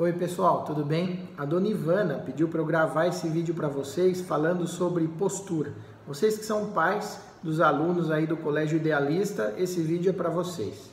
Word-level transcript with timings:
Oi 0.00 0.12
pessoal, 0.12 0.62
tudo 0.62 0.84
bem? 0.84 1.28
A 1.36 1.44
dona 1.44 1.66
Ivana 1.66 2.22
pediu 2.24 2.46
para 2.46 2.60
eu 2.60 2.64
gravar 2.64 3.08
esse 3.08 3.28
vídeo 3.28 3.52
para 3.52 3.66
vocês 3.66 4.20
falando 4.20 4.64
sobre 4.64 5.08
postura. 5.08 5.72
Vocês 6.06 6.38
que 6.38 6.44
são 6.44 6.66
pais 6.70 7.20
dos 7.42 7.60
alunos 7.60 8.08
aí 8.08 8.24
do 8.24 8.36
Colégio 8.36 8.76
Idealista, 8.76 9.54
esse 9.58 9.82
vídeo 9.82 10.10
é 10.10 10.12
para 10.12 10.30
vocês. 10.30 10.88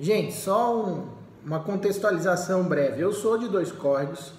Gente, 0.00 0.34
só 0.34 0.76
um, 0.76 1.06
uma 1.46 1.60
contextualização 1.60 2.64
breve. 2.64 3.00
Eu 3.00 3.12
sou 3.12 3.38
de 3.38 3.46
Dois 3.46 3.70
Córregos, 3.70 4.32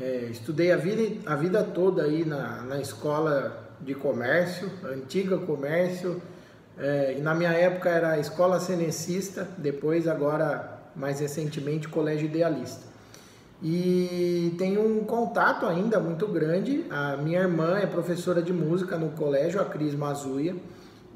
é, 0.00 0.28
estudei 0.30 0.72
a 0.72 0.78
vida, 0.78 1.20
a 1.30 1.36
vida 1.36 1.62
toda 1.62 2.04
aí 2.04 2.24
na, 2.24 2.62
na 2.62 2.80
escola 2.80 3.62
de 3.84 3.94
comércio, 3.94 4.70
antiga 4.84 5.38
comércio, 5.38 6.22
é, 6.78 7.16
e 7.18 7.20
na 7.20 7.34
minha 7.34 7.52
época 7.52 7.88
era 7.88 8.18
escola 8.18 8.58
cenecista, 8.58 9.46
depois 9.58 10.08
agora 10.08 10.80
mais 10.96 11.20
recentemente 11.20 11.88
colégio 11.88 12.26
idealista. 12.26 12.92
E 13.62 14.54
tenho 14.58 14.84
um 14.84 15.04
contato 15.04 15.66
ainda 15.66 16.00
muito 16.00 16.26
grande. 16.26 16.84
A 16.90 17.16
minha 17.16 17.40
irmã 17.40 17.78
é 17.78 17.86
professora 17.86 18.42
de 18.42 18.52
música 18.52 18.96
no 18.96 19.10
colégio, 19.10 19.60
a 19.60 19.64
Cris 19.64 19.94
Mazuia, 19.94 20.56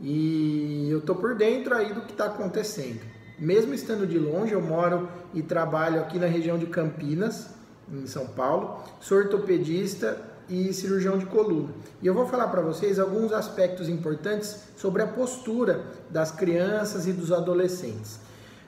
e 0.01 0.89
eu 0.89 1.01
tô 1.01 1.15
por 1.15 1.35
dentro 1.35 1.75
aí 1.75 1.93
do 1.93 2.03
que 2.03 2.13
está 2.13 2.27
acontecendo. 2.27 3.01
Mesmo 3.39 3.75
estando 3.75 4.07
de 4.07 4.19
longe, 4.19 4.53
eu 4.53 4.63
moro 4.63 5.09
e 5.35 5.43
trabalho 5.43 6.01
aqui 6.01 6.19
na 6.19 6.27
região 6.27 6.57
de 6.57 6.67
Campinas, 6.67 7.51
em 7.93 8.07
São 8.07 8.27
Paulo. 8.29 8.83
Sou 9.01 9.19
ortopedista 9.19 10.17
e 10.49 10.73
cirurgião 10.73 11.19
de 11.19 11.27
coluna. 11.27 11.71
E 12.01 12.07
eu 12.07 12.15
vou 12.15 12.27
falar 12.27 12.49
para 12.49 12.61
vocês 12.61 12.99
alguns 12.99 13.33
aspectos 13.33 13.89
importantes 13.89 14.59
sobre 14.77 15.03
a 15.03 15.07
postura 15.07 15.85
das 16.11 16.31
crianças 16.31 17.07
e 17.07 17.13
dos 17.13 17.33
adolescentes. 17.33 18.21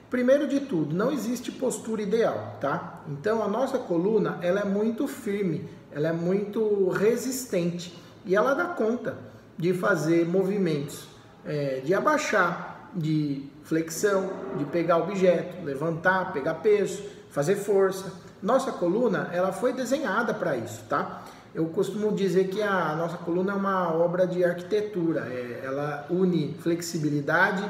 Primeiro 0.09 0.47
de 0.47 0.61
tudo, 0.61 0.95
não 0.95 1.11
existe 1.11 1.51
postura 1.51 2.01
ideal, 2.01 2.57
tá? 2.59 3.03
Então 3.07 3.43
a 3.43 3.47
nossa 3.47 3.77
coluna 3.77 4.39
ela 4.41 4.61
é 4.61 4.65
muito 4.65 5.07
firme, 5.07 5.69
ela 5.91 6.07
é 6.07 6.13
muito 6.13 6.89
resistente 6.89 7.95
e 8.25 8.35
ela 8.35 8.55
dá 8.55 8.65
conta 8.65 9.17
de 9.55 9.73
fazer 9.73 10.27
movimentos 10.27 11.07
é, 11.45 11.81
de 11.83 11.93
abaixar, 11.93 12.89
de 12.95 13.45
flexão, 13.63 14.29
de 14.57 14.65
pegar 14.65 14.97
objeto, 14.97 15.63
levantar, 15.63 16.33
pegar 16.33 16.55
peso, 16.55 17.03
fazer 17.29 17.55
força. 17.55 18.11
Nossa 18.41 18.71
coluna 18.71 19.29
ela 19.31 19.51
foi 19.51 19.73
desenhada 19.73 20.33
para 20.33 20.57
isso, 20.57 20.85
tá? 20.89 21.23
Eu 21.53 21.65
costumo 21.65 22.11
dizer 22.11 22.49
que 22.49 22.61
a 22.61 22.95
nossa 22.95 23.17
coluna 23.17 23.53
é 23.53 23.55
uma 23.55 23.93
obra 23.93 24.27
de 24.27 24.43
arquitetura. 24.43 25.21
É, 25.21 25.61
ela 25.65 26.05
une 26.09 26.53
flexibilidade, 26.59 27.63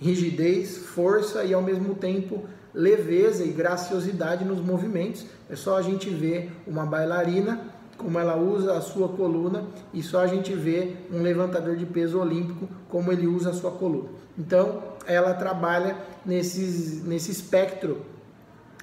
rigidez, 0.00 0.78
força 0.78 1.44
e 1.44 1.54
ao 1.54 1.62
mesmo 1.62 1.94
tempo 1.94 2.44
leveza 2.74 3.44
e 3.44 3.48
graciosidade 3.48 4.44
nos 4.44 4.60
movimentos. 4.60 5.24
É 5.48 5.54
só 5.54 5.76
a 5.76 5.82
gente 5.82 6.10
ver 6.10 6.50
uma 6.66 6.84
bailarina 6.84 7.60
como 7.96 8.18
ela 8.18 8.36
usa 8.36 8.76
a 8.76 8.80
sua 8.80 9.08
coluna 9.08 9.64
e 9.92 10.02
só 10.02 10.20
a 10.20 10.26
gente 10.26 10.54
vê 10.54 10.96
um 11.12 11.22
levantador 11.22 11.76
de 11.76 11.84
peso 11.84 12.18
olímpico 12.18 12.66
como 12.88 13.12
ele 13.12 13.26
usa 13.26 13.50
a 13.50 13.52
sua 13.52 13.70
coluna. 13.70 14.08
Então, 14.38 14.82
ela 15.06 15.34
trabalha 15.34 15.96
nesses, 16.24 17.04
nesse 17.04 17.30
espectro 17.30 18.00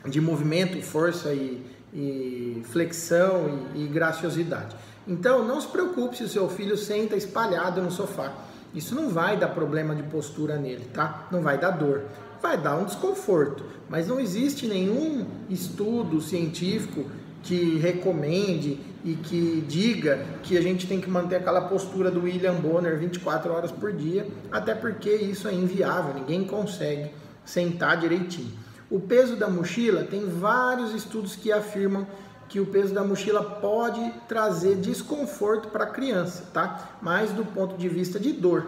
de 0.05 0.21
movimento, 0.21 0.81
força 0.83 1.33
e, 1.33 1.65
e 1.93 2.61
flexão 2.65 3.67
e, 3.73 3.85
e 3.85 3.87
graciosidade. 3.87 4.75
Então, 5.07 5.47
não 5.47 5.61
se 5.61 5.67
preocupe 5.67 6.17
se 6.17 6.23
o 6.23 6.27
seu 6.27 6.49
filho 6.49 6.77
senta 6.77 7.15
espalhado 7.15 7.81
no 7.81 7.89
sofá. 7.91 8.33
Isso 8.73 8.93
não 8.93 9.09
vai 9.09 9.37
dar 9.37 9.49
problema 9.49 9.95
de 9.95 10.03
postura 10.03 10.57
nele, 10.57 10.85
tá? 10.93 11.27
Não 11.31 11.41
vai 11.41 11.57
dar 11.57 11.71
dor. 11.71 12.03
Vai 12.41 12.57
dar 12.57 12.77
um 12.77 12.83
desconforto, 12.83 13.63
mas 13.89 14.07
não 14.07 14.19
existe 14.19 14.67
nenhum 14.67 15.25
estudo 15.49 16.21
científico 16.21 17.05
que 17.41 17.77
recomende 17.77 18.79
e 19.03 19.15
que 19.15 19.63
diga 19.67 20.25
que 20.43 20.57
a 20.57 20.61
gente 20.61 20.85
tem 20.85 20.99
que 20.99 21.09
manter 21.09 21.37
aquela 21.37 21.61
postura 21.61 22.11
do 22.11 22.23
William 22.23 22.55
Bonner 22.55 22.99
24 22.99 23.51
horas 23.51 23.71
por 23.71 23.93
dia, 23.93 24.27
até 24.51 24.75
porque 24.75 25.09
isso 25.09 25.47
é 25.47 25.53
inviável, 25.53 26.13
ninguém 26.13 26.43
consegue 26.43 27.11
sentar 27.45 27.97
direitinho. 27.97 28.51
O 28.89 28.99
peso 28.99 29.35
da 29.35 29.49
mochila 29.49 30.03
tem 30.03 30.27
vários 30.27 30.93
estudos 30.93 31.35
que 31.35 31.51
afirmam 31.51 32.07
que 32.47 32.59
o 32.59 32.65
peso 32.65 32.93
da 32.93 33.03
mochila 33.03 33.43
pode 33.43 34.13
trazer 34.27 34.75
desconforto 34.75 35.67
para 35.69 35.83
a 35.83 35.87
criança, 35.87 36.45
tá? 36.53 36.97
Mas 37.01 37.31
do 37.31 37.43
ponto 37.43 37.75
de 37.77 37.89
vista 37.89 38.19
de 38.19 38.31
dor. 38.31 38.65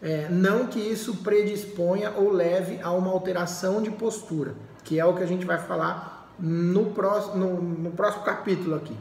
É, 0.00 0.28
não 0.28 0.66
que 0.66 0.80
isso 0.80 1.18
predisponha 1.18 2.12
ou 2.16 2.32
leve 2.32 2.80
a 2.82 2.90
uma 2.90 3.12
alteração 3.12 3.80
de 3.80 3.90
postura, 3.90 4.54
que 4.82 4.98
é 4.98 5.04
o 5.04 5.14
que 5.14 5.22
a 5.22 5.26
gente 5.26 5.46
vai 5.46 5.58
falar 5.58 6.34
no 6.40 6.86
próximo, 6.86 7.36
no, 7.36 7.62
no 7.62 7.90
próximo 7.92 8.24
capítulo 8.24 8.74
aqui. 8.74 8.96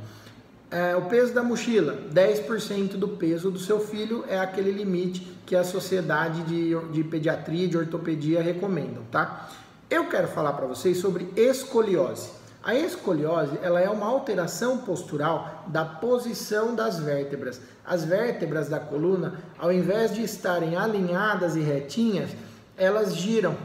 É, 0.70 0.96
o 0.96 1.02
peso 1.02 1.34
da 1.34 1.42
mochila, 1.42 1.98
10% 2.14 2.92
do 2.92 3.08
peso 3.08 3.50
do 3.50 3.58
seu 3.60 3.80
filho 3.80 4.24
é 4.30 4.40
aquele 4.40 4.72
limite 4.72 5.28
que 5.46 5.56
a 5.56 5.64
sociedade 5.64 6.44
de, 6.44 6.76
de 6.94 7.04
pediatria, 7.04 7.68
de 7.68 7.78
ortopedia 7.78 8.42
recomendam, 8.42 9.04
tá? 9.12 9.50
Eu 9.92 10.06
quero 10.06 10.30
falar 10.30 10.54
para 10.54 10.66
vocês 10.66 11.00
sobre 11.00 11.30
escoliose. 11.36 12.30
A 12.64 12.74
escoliose 12.74 13.60
ela 13.62 13.82
é 13.82 13.90
uma 13.90 14.06
alteração 14.06 14.78
postural 14.78 15.66
da 15.68 15.84
posição 15.84 16.74
das 16.74 16.98
vértebras. 16.98 17.60
As 17.86 18.06
vértebras 18.06 18.70
da 18.70 18.80
coluna, 18.80 19.34
ao 19.60 19.70
invés 19.70 20.14
de 20.14 20.24
estarem 20.24 20.78
alinhadas 20.78 21.58
e 21.58 21.60
retinhas, 21.60 22.30
elas 22.78 23.18
giram 23.18 23.58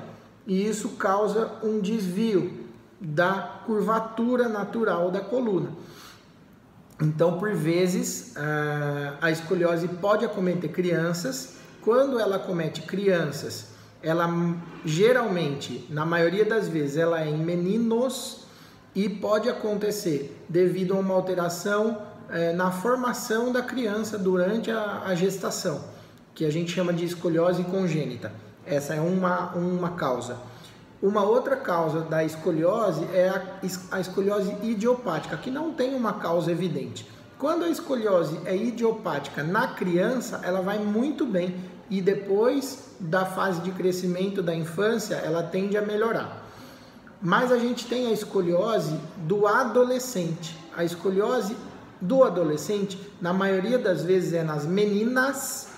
e 0.45 0.67
isso 0.67 0.97
causa 0.97 1.53
um 1.63 1.79
desvio 1.79 2.67
da 3.01 3.61
curvatura 3.65 4.49
natural 4.49 5.13
da 5.13 5.21
coluna. 5.21 5.71
Então, 7.01 7.39
por 7.39 7.55
vezes, 7.55 8.35
a 9.21 9.31
escoliose 9.31 9.87
pode 9.87 10.25
acometer 10.25 10.73
crianças. 10.73 11.55
Quando 11.83 12.19
ela 12.19 12.35
acomete 12.35 12.83
crianças, 12.83 13.76
ela 14.03 14.29
geralmente, 14.85 15.87
na 15.91 16.05
maioria 16.05 16.45
das 16.45 16.69
vezes, 16.69 16.97
ela 16.97 17.23
é 17.23 17.29
em 17.29 17.39
meninos 17.39 18.47
e 18.95 19.09
pode 19.09 19.49
acontecer 19.49 20.43
devido 20.49 20.95
a 20.95 20.99
uma 20.99 21.15
alteração 21.15 22.03
é, 22.31 22.53
na 22.53 22.71
formação 22.71 23.53
da 23.53 23.63
criança 23.63 24.19
durante 24.19 24.71
a, 24.71 25.03
a, 25.05 25.15
gestação, 25.15 25.85
que 26.35 26.45
a 26.45 26.51
gente 26.51 26.73
chama 26.73 26.93
de 26.93 27.05
escoliose 27.05 27.63
congênita. 27.65 28.33
Essa 28.65 28.95
é 28.95 29.01
uma, 29.01 29.53
uma 29.55 29.91
causa. 29.91 30.39
Uma 31.03 31.23
outra 31.23 31.57
causa 31.57 32.01
da 32.01 32.25
escoliose 32.25 33.05
é 33.13 33.29
a, 33.29 33.43
a 33.93 34.01
escoliose 34.01 34.57
idiopática, 34.63 35.37
que 35.37 35.51
não 35.51 35.73
tem 35.73 35.95
uma 35.95 36.15
causa 36.15 36.51
evidente. 36.51 37.07
Quando 37.39 37.65
a 37.65 37.69
escoliose 37.69 38.41
é 38.47 38.57
idiopática 38.57 39.43
na 39.43 39.69
criança, 39.69 40.41
ela 40.43 40.63
vai 40.63 40.79
muito 40.79 41.27
bem 41.27 41.55
e 41.91 42.01
depois 42.01 42.95
da 42.99 43.27
fase 43.27 43.61
de 43.61 43.71
crescimento 43.73 44.43
da 44.43 44.55
infância, 44.55 45.17
ela 45.17 45.43
tende 45.43 45.77
a 45.77 45.83
melhorar. 45.83 46.45
Mas 47.21 47.53
a 47.53 47.59
gente 47.59 47.87
tem 47.87 48.07
a 48.07 48.11
escoliose 48.11 48.99
do 49.19 49.47
adolescente. 49.47 50.57
A 50.75 50.83
escoliose 50.83 51.55
do 52.01 52.25
adolescente, 52.25 52.99
na 53.21 53.35
maioria 53.35 53.79
das 53.79 54.03
vezes 54.03 54.33
é 54.33 54.43
nas 54.43 54.65
meninas 54.65 55.69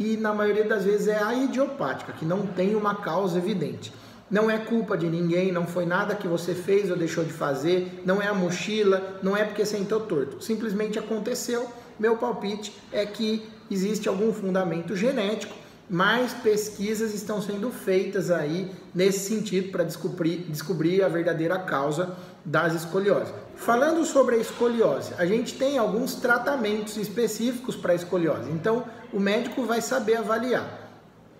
e 0.00 0.16
na 0.16 0.34
maioria 0.34 0.64
das 0.64 0.84
vezes 0.84 1.06
é 1.06 1.22
a 1.22 1.32
idiopática, 1.32 2.12
que 2.12 2.24
não 2.24 2.44
tem 2.44 2.74
uma 2.74 2.96
causa 2.96 3.38
evidente. 3.38 3.92
Não 4.30 4.50
é 4.50 4.56
culpa 4.56 4.96
de 4.96 5.06
ninguém, 5.06 5.52
não 5.52 5.66
foi 5.66 5.84
nada 5.84 6.14
que 6.14 6.26
você 6.26 6.54
fez 6.54 6.90
ou 6.90 6.96
deixou 6.96 7.24
de 7.24 7.32
fazer, 7.32 8.02
não 8.06 8.22
é 8.22 8.26
a 8.26 8.34
mochila, 8.34 9.18
não 9.22 9.36
é 9.36 9.44
porque 9.44 9.66
sentou 9.66 10.00
torto. 10.00 10.42
Simplesmente 10.42 10.98
aconteceu. 10.98 11.68
Meu 11.98 12.16
palpite 12.16 12.74
é 12.90 13.04
que 13.04 13.46
existe 13.70 14.08
algum 14.08 14.32
fundamento 14.32 14.96
genético, 14.96 15.54
mas 15.88 16.32
pesquisas 16.32 17.14
estão 17.14 17.40
sendo 17.42 17.70
feitas 17.70 18.30
aí 18.30 18.70
nesse 18.94 19.28
sentido 19.28 19.70
para 19.70 19.84
descobrir, 19.84 20.38
descobrir 20.48 21.02
a 21.02 21.08
verdadeira 21.08 21.58
causa 21.58 22.16
das 22.44 22.74
escolioses. 22.74 23.32
Falando 23.56 24.04
sobre 24.04 24.36
a 24.36 24.38
escoliose, 24.38 25.12
a 25.18 25.26
gente 25.26 25.54
tem 25.54 25.76
alguns 25.78 26.14
tratamentos 26.14 26.96
específicos 26.96 27.76
para 27.76 27.92
a 27.92 27.96
escoliose, 27.96 28.50
então 28.50 28.84
o 29.12 29.20
médico 29.20 29.62
vai 29.64 29.80
saber 29.80 30.16
avaliar 30.16 30.83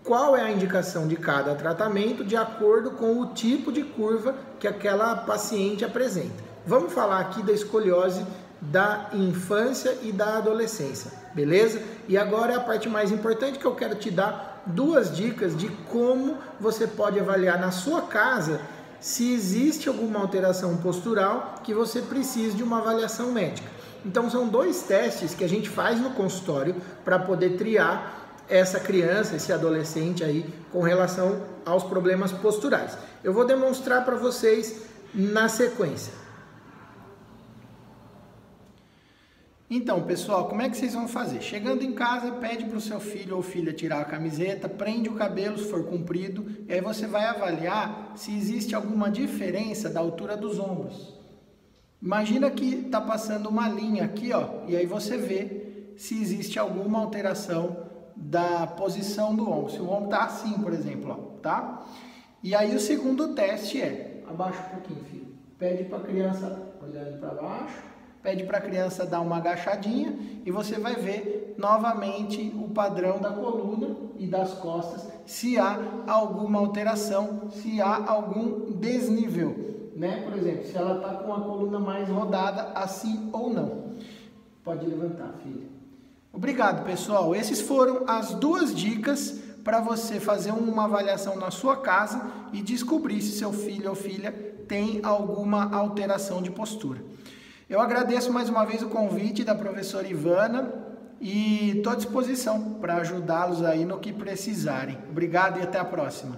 qual 0.04 0.36
é 0.36 0.42
a 0.42 0.50
indicação 0.50 1.08
de 1.08 1.16
cada 1.16 1.54
tratamento 1.54 2.22
de 2.22 2.36
acordo 2.36 2.90
com 2.92 3.18
o 3.20 3.26
tipo 3.28 3.72
de 3.72 3.82
curva 3.82 4.34
que 4.60 4.68
aquela 4.68 5.16
paciente 5.16 5.84
apresenta. 5.84 6.44
Vamos 6.66 6.92
falar 6.92 7.20
aqui 7.20 7.42
da 7.42 7.52
escoliose 7.52 8.24
da 8.60 9.10
infância 9.12 9.98
e 10.02 10.12
da 10.12 10.38
adolescência, 10.38 11.10
beleza? 11.34 11.82
E 12.08 12.16
agora 12.16 12.52
é 12.52 12.56
a 12.56 12.60
parte 12.60 12.88
mais 12.88 13.10
importante 13.10 13.58
que 13.58 13.64
eu 13.64 13.74
quero 13.74 13.94
te 13.94 14.10
dar 14.10 14.62
duas 14.66 15.14
dicas 15.14 15.56
de 15.56 15.68
como 15.90 16.38
você 16.58 16.86
pode 16.86 17.18
avaliar 17.18 17.58
na 17.58 17.70
sua 17.70 18.02
casa 18.02 18.60
se 19.00 19.34
existe 19.34 19.88
alguma 19.88 20.20
alteração 20.20 20.78
postural 20.78 21.56
que 21.62 21.74
você 21.74 22.00
precise 22.00 22.56
de 22.56 22.62
uma 22.62 22.78
avaliação 22.78 23.32
médica. 23.32 23.68
Então 24.04 24.30
são 24.30 24.48
dois 24.48 24.82
testes 24.82 25.34
que 25.34 25.44
a 25.44 25.48
gente 25.48 25.68
faz 25.68 26.00
no 26.00 26.10
consultório 26.10 26.76
para 27.04 27.18
poder 27.18 27.56
triar 27.56 28.23
essa 28.48 28.80
criança, 28.80 29.36
esse 29.36 29.52
adolescente 29.52 30.22
aí 30.22 30.44
com 30.70 30.80
relação 30.80 31.42
aos 31.64 31.82
problemas 31.82 32.32
posturais. 32.32 32.96
Eu 33.22 33.32
vou 33.32 33.46
demonstrar 33.46 34.04
para 34.04 34.16
vocês 34.16 34.82
na 35.14 35.48
sequência. 35.48 36.12
Então, 39.70 40.02
pessoal, 40.02 40.46
como 40.46 40.60
é 40.60 40.68
que 40.68 40.76
vocês 40.76 40.92
vão 40.92 41.08
fazer? 41.08 41.40
Chegando 41.40 41.82
em 41.82 41.94
casa, 41.94 42.32
pede 42.32 42.64
para 42.64 42.76
o 42.76 42.80
seu 42.80 43.00
filho 43.00 43.34
ou 43.36 43.42
filha 43.42 43.72
tirar 43.72 44.00
a 44.00 44.04
camiseta, 44.04 44.68
prende 44.68 45.08
o 45.08 45.14
cabelo 45.14 45.58
se 45.58 45.70
for 45.70 45.84
comprido, 45.84 46.46
e 46.68 46.72
aí 46.72 46.80
você 46.80 47.06
vai 47.06 47.24
avaliar 47.24 48.12
se 48.14 48.36
existe 48.36 48.74
alguma 48.74 49.10
diferença 49.10 49.88
da 49.88 50.00
altura 50.00 50.36
dos 50.36 50.58
ombros. 50.58 51.18
Imagina 52.00 52.50
que 52.50 52.74
está 52.86 53.00
passando 53.00 53.48
uma 53.48 53.66
linha 53.66 54.04
aqui, 54.04 54.32
ó, 54.32 54.64
e 54.68 54.76
aí 54.76 54.84
você 54.84 55.16
vê 55.16 55.94
se 55.96 56.20
existe 56.20 56.58
alguma 56.58 56.98
alteração 57.00 57.83
da 58.16 58.66
posição 58.66 59.34
do 59.34 59.50
ombro. 59.50 59.72
Se 59.72 59.80
o 59.80 59.90
ombro 59.90 60.04
está 60.04 60.24
assim, 60.24 60.52
por 60.60 60.72
exemplo, 60.72 61.10
ó, 61.10 61.40
tá? 61.40 61.84
E 62.42 62.54
aí 62.54 62.74
o 62.74 62.80
segundo 62.80 63.34
teste 63.34 63.80
é, 63.80 64.22
abaixa 64.28 64.62
um 64.66 64.80
pouquinho, 64.80 65.04
filho. 65.04 65.34
Pede 65.58 65.84
para 65.84 65.98
a 65.98 66.02
criança 66.02 66.74
olhando 66.82 67.18
para 67.18 67.34
baixo, 67.34 67.82
pede 68.22 68.44
para 68.44 68.58
a 68.58 68.60
criança 68.60 69.06
dar 69.06 69.20
uma 69.20 69.36
agachadinha 69.36 70.16
e 70.44 70.50
você 70.50 70.78
vai 70.78 70.94
ver 70.94 71.54
novamente 71.56 72.52
o 72.56 72.68
padrão 72.68 73.18
da 73.18 73.30
coluna 73.30 73.96
e 74.18 74.26
das 74.26 74.54
costas, 74.54 75.08
se 75.26 75.58
há 75.58 75.78
alguma 76.06 76.58
alteração, 76.58 77.50
se 77.50 77.80
há 77.80 78.10
algum 78.10 78.72
desnível, 78.72 79.90
né? 79.96 80.22
Por 80.22 80.36
exemplo, 80.36 80.64
se 80.64 80.76
ela 80.76 80.96
está 80.96 81.14
com 81.14 81.32
a 81.32 81.40
coluna 81.40 81.78
mais 81.78 82.08
rodada, 82.08 82.72
assim 82.74 83.30
ou 83.32 83.52
não. 83.52 83.84
Pode 84.62 84.86
levantar, 84.86 85.34
filha. 85.42 85.66
Obrigado, 86.34 86.84
pessoal. 86.84 87.32
Esses 87.34 87.60
foram 87.60 88.02
as 88.08 88.34
duas 88.34 88.74
dicas 88.74 89.40
para 89.62 89.80
você 89.80 90.18
fazer 90.18 90.50
uma 90.50 90.84
avaliação 90.84 91.36
na 91.36 91.50
sua 91.52 91.76
casa 91.76 92.20
e 92.52 92.60
descobrir 92.60 93.22
se 93.22 93.38
seu 93.38 93.52
filho 93.52 93.90
ou 93.90 93.94
filha 93.94 94.32
tem 94.66 94.98
alguma 95.04 95.72
alteração 95.72 96.42
de 96.42 96.50
postura. 96.50 97.00
Eu 97.70 97.80
agradeço 97.80 98.32
mais 98.32 98.48
uma 98.48 98.64
vez 98.64 98.82
o 98.82 98.88
convite 98.88 99.44
da 99.44 99.54
professora 99.54 100.08
Ivana 100.08 100.74
e 101.20 101.76
estou 101.76 101.92
à 101.92 101.96
disposição 101.96 102.74
para 102.80 102.96
ajudá-los 102.96 103.62
aí 103.62 103.84
no 103.84 104.00
que 104.00 104.12
precisarem. 104.12 104.98
Obrigado 105.08 105.60
e 105.60 105.62
até 105.62 105.78
a 105.78 105.84
próxima. 105.84 106.36